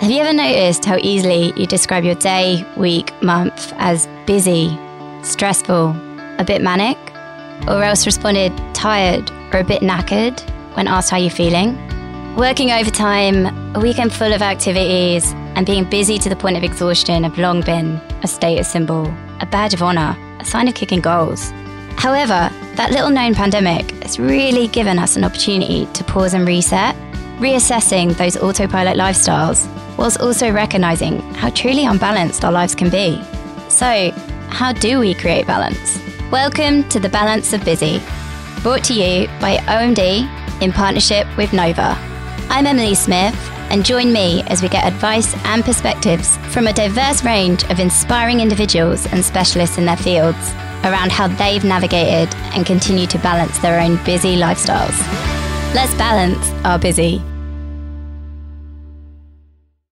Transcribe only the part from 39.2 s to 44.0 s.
by OMD in partnership with Nova. I'm Emily Smith, and